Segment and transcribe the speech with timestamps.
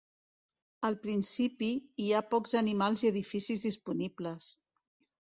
[0.89, 1.69] Al principi,
[2.05, 4.53] hi ha pocs animals i edificis disponibles.